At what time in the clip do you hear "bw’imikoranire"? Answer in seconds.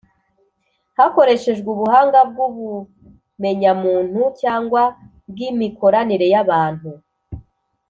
5.29-6.25